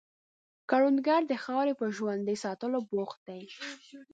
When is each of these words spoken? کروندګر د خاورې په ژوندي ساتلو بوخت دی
کروندګر 0.69 1.21
د 1.27 1.33
خاورې 1.43 1.73
په 1.79 1.85
ژوندي 1.95 2.35
ساتلو 2.43 2.79
بوخت 2.89 3.19
دی 3.27 3.43